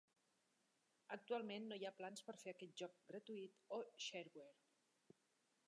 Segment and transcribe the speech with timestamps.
[1.15, 5.23] Actualment no hi ha plans per fer aquest joc gratuït o "shareware".